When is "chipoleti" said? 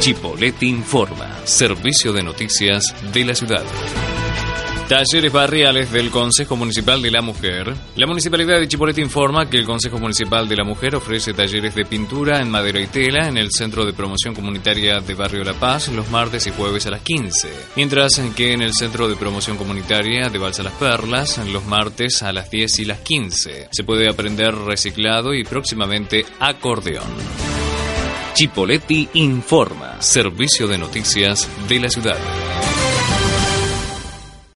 0.00-0.66, 28.40-29.06